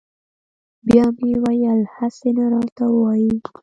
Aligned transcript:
بیا 0.87 1.05
مې 1.17 1.31
ویل 1.43 1.81
هسې 1.95 2.29
نه 2.37 2.45
راته 2.53 2.83
ووایي. 2.89 3.33